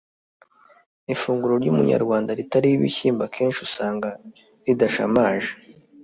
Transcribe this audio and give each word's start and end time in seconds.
ifunguro 1.13 1.53
ry’umunyarwanda 1.61 2.31
ritariho 2.39 2.75
ibishyimbo 2.77 3.21
akenshi 3.27 3.59
usanga 3.67 4.09
ridashamaje. 4.65 5.51